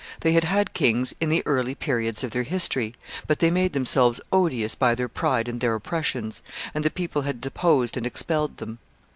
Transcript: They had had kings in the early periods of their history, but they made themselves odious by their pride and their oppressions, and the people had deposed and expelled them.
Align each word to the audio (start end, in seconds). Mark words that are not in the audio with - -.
They 0.21 0.31
had 0.31 0.45
had 0.45 0.73
kings 0.73 1.13
in 1.21 1.29
the 1.29 1.43
early 1.45 1.75
periods 1.75 2.23
of 2.23 2.31
their 2.31 2.41
history, 2.41 2.95
but 3.27 3.37
they 3.37 3.51
made 3.51 3.73
themselves 3.73 4.19
odious 4.33 4.73
by 4.73 4.95
their 4.95 5.07
pride 5.07 5.47
and 5.47 5.59
their 5.61 5.75
oppressions, 5.75 6.41
and 6.73 6.83
the 6.83 6.89
people 6.89 7.21
had 7.21 7.39
deposed 7.39 7.95
and 7.95 8.07
expelled 8.07 8.57
them. 8.57 8.79